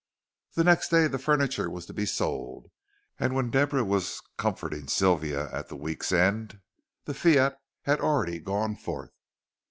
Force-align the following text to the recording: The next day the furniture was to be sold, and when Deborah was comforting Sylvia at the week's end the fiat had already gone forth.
The 0.55 0.63
next 0.63 0.89
day 0.89 1.05
the 1.05 1.19
furniture 1.19 1.69
was 1.69 1.85
to 1.85 1.93
be 1.93 2.07
sold, 2.07 2.71
and 3.19 3.35
when 3.35 3.51
Deborah 3.51 3.83
was 3.83 4.19
comforting 4.35 4.87
Sylvia 4.87 5.53
at 5.53 5.67
the 5.69 5.75
week's 5.75 6.11
end 6.11 6.59
the 7.05 7.13
fiat 7.13 7.59
had 7.83 7.99
already 8.01 8.39
gone 8.39 8.75
forth. 8.75 9.11